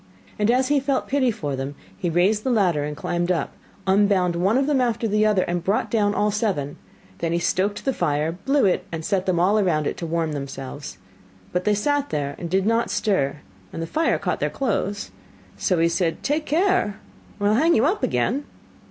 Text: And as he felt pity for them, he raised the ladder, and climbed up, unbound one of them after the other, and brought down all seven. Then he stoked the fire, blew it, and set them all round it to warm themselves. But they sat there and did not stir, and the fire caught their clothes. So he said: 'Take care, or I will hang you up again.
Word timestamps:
And 0.39 0.49
as 0.49 0.69
he 0.69 0.79
felt 0.79 1.07
pity 1.07 1.29
for 1.29 1.55
them, 1.55 1.75
he 1.95 2.09
raised 2.09 2.43
the 2.43 2.49
ladder, 2.49 2.83
and 2.83 2.97
climbed 2.97 3.31
up, 3.31 3.53
unbound 3.85 4.35
one 4.35 4.57
of 4.57 4.65
them 4.65 4.81
after 4.81 5.07
the 5.07 5.27
other, 5.27 5.43
and 5.43 5.63
brought 5.63 5.91
down 5.91 6.15
all 6.15 6.31
seven. 6.31 6.77
Then 7.19 7.33
he 7.33 7.37
stoked 7.37 7.85
the 7.85 7.93
fire, 7.93 8.31
blew 8.31 8.65
it, 8.65 8.83
and 8.91 9.05
set 9.05 9.27
them 9.27 9.39
all 9.39 9.61
round 9.63 9.85
it 9.85 9.97
to 9.97 10.07
warm 10.07 10.31
themselves. 10.31 10.97
But 11.53 11.65
they 11.65 11.75
sat 11.75 12.09
there 12.09 12.33
and 12.39 12.49
did 12.49 12.65
not 12.65 12.89
stir, 12.89 13.41
and 13.71 13.79
the 13.79 13.85
fire 13.85 14.17
caught 14.17 14.39
their 14.39 14.49
clothes. 14.49 15.11
So 15.55 15.77
he 15.77 15.87
said: 15.87 16.23
'Take 16.23 16.47
care, 16.47 16.99
or 17.39 17.45
I 17.45 17.49
will 17.51 17.57
hang 17.57 17.75
you 17.75 17.85
up 17.85 18.01
again. 18.01 18.45